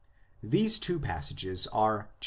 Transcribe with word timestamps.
These 0.41 0.79
two 0.79 0.99
passages 0.99 1.67
are 1.67 2.07
iii. 2.09 2.15